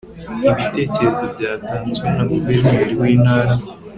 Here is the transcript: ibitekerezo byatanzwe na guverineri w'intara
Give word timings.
ibitekerezo 0.47 1.23
byatanzwe 1.33 2.05
na 2.15 2.23
guverineri 2.31 2.93
w'intara 2.99 3.53